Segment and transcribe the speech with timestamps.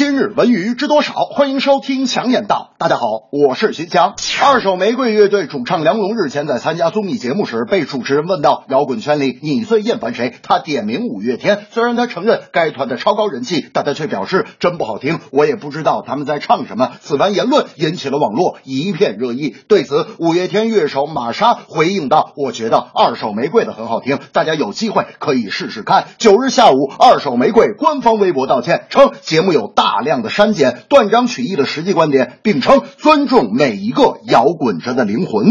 [0.00, 1.12] 今日文娱知多少？
[1.12, 2.70] 欢迎收听强言道。
[2.78, 3.02] 大家好，
[3.32, 4.14] 我是徐强。
[4.42, 10.32] 二手玫瑰乐队主唱梁龙日前在参加综艺节目时，被主持人问到摇滚圈里你最厌烦谁？
[10.42, 11.66] 他点名五月天。
[11.70, 16.92] 虽然他承认该团的超高人气，但他却表示真不好听，我也不知道他们在唱什么。
[17.02, 19.54] 此番言论引起了网络一片热议。
[19.68, 35.46] 对此，五月天乐手玛莎回应道：“我觉得二手玫瑰的很好听，大家有机会可以试试看。”九日下午，二手玫瑰官方微博道歉，称节目有大大量的删减，断章取义的实际观点，并称尊重每一个摇滚者的灵魂。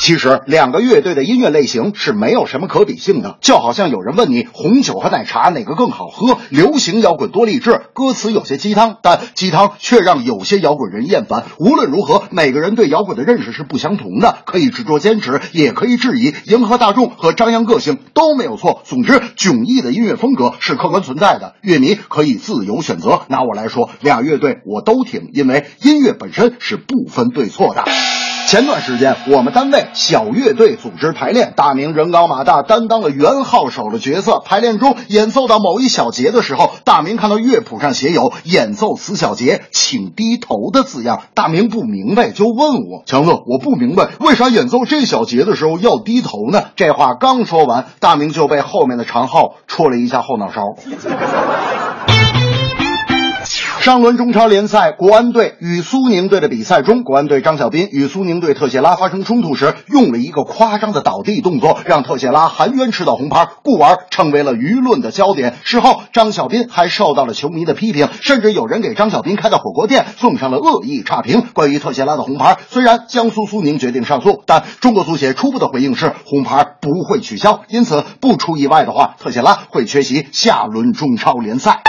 [0.00, 11.44] 其实，两个乐队的音乐类型是没有什么可比性的，就好像有人问你红酒和奶茶哪个更好喝，流行摇滚多励志，歌词有些鸡汤，但鸡汤却让有些摇滚人厌烦。
[11.58, 18.82] 无论如何，每个人对摇滚的认识是不相同的，可以执着坚持，也可以质疑，迎合大众和张扬个性都没有错。
[18.84, 23.22] 总之，迥异的音乐风格是客观存在的，乐迷可以自由选择。
[23.28, 27.84] 拿我来说，俩乐队我都听，因为音乐本身是不分对错的。
[28.52, 34.42] 前段时间，我们单位小乐队组织排练，大明人高马大，担当了圆号手的角色。
[34.44, 41.22] 排练中演奏到某一小节的时候，大明看到乐谱上写有“演奏此小节，请低头”的字样。
[41.32, 50.60] 大明不明白，就问我：“强子，我不明白，为啥演奏这小节的时候要低头呢？”这话刚说完，大明就被后面的长号戳了一下后脑勺。
[53.82, 65.56] 上轮中超联赛，国安队与苏宁队的比赛中，国安队张小斌与苏宁队特谢拉发生冲突时，用了一个夸张的倒地动作，让特谢拉含冤吃到红牌，故而成为了舆论的焦点。
[65.64, 71.42] 事后，张小斌还受到了球迷的批评，甚至有人给张小斌开的火锅店送上了恶意差评。
[71.52, 81.82] 关于特谢拉的红牌，虽然江苏苏宁决定上诉，但中国足协初步的回应是红牌不会取消，因此不出意外的话，特谢拉会缺席下轮中超联赛。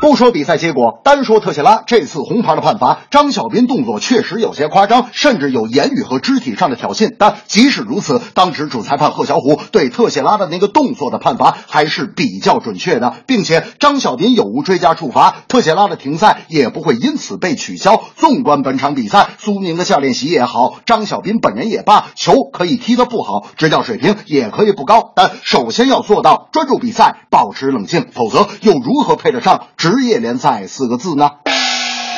[0.00, 7.16] 不说比赛结果，单说特谢拉这次红牌的判罚，张小斌动作确实有些夸张，甚至有言语和肢体上的挑衅。
[7.18, 18.00] 但即使如此，当时主裁判贺小虎对特谢拉的那个动作的判罚还是比较准确的，并且张小斌有无追加处罚，特谢拉的停赛也不会因此被取消。
[18.14, 29.66] 纵观本场比赛，苏宁的教练席也好，张小斌本人也罢，球可以踢得不好，执教水平也可以不高，但首先要做到专注比赛，保持冷静，否则又如何配得上？
[29.90, 31.30] 职业联赛四个字呢？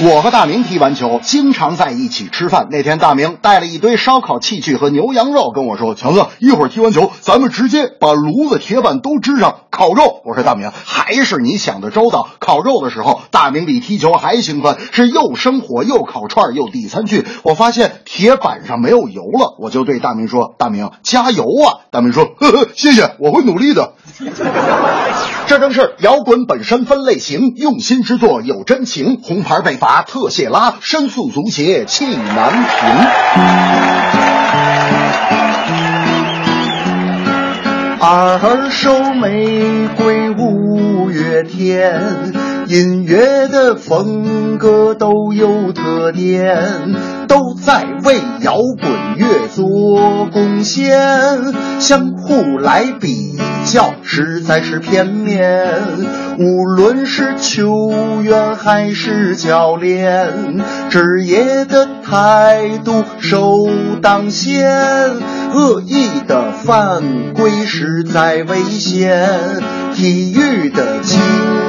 [0.03, 2.66] 我和大明踢完球，经常在一起吃饭。
[2.69, 12.28] 那天大明带了一堆烧烤器具和牛羊肉，跟我说：“强子，一会儿踢完球，咱们直接把炉子、铁板都支上烤肉。”我说：“大明，还是你想的周到。
[12.41, 17.25] 烤肉的时候，大明比踢球还兴奋，是又生火又烤串又递餐具。
[17.44, 23.92] 我发现铁板上没有油了，我就对大明说：‘大明，加油啊！’大明说：‘呵呵，谢谢，我会努力的。’
[25.47, 29.20] 这正是摇滚本身分类型，用心之作有真情。
[29.22, 32.91] 红牌被罚，特谢拉申诉足协气难平。
[38.03, 42.32] 二手玫瑰五月天，
[42.66, 46.94] 音乐的风格都有特点，
[47.30, 50.98] 都在为摇滚乐做贡献，
[51.78, 55.64] 相互来比较实在是片面。
[56.41, 60.60] 无论是球员还是教练，
[60.91, 63.68] 职业的态度首
[64.02, 64.68] 当先，
[65.54, 69.30] 恶意的犯规实在危险，
[69.94, 71.20] 体育的精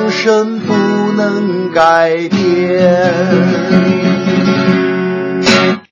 [0.10, 0.74] 神不
[1.16, 4.11] 能改变。